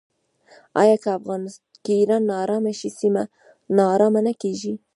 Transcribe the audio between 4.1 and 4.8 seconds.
نه کیږي؟